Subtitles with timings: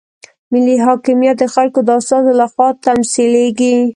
[0.51, 3.73] ملي حاکمیت د خلکو د استازو لخوا تمثیلیږي.